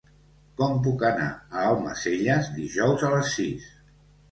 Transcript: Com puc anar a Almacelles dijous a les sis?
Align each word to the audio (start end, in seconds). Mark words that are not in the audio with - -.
Com 0.61 0.71
puc 0.87 1.05
anar 1.09 1.27
a 1.59 1.67
Almacelles 1.73 2.51
dijous 2.57 3.07
a 3.11 3.15
les 3.15 3.33
sis? 3.39 3.71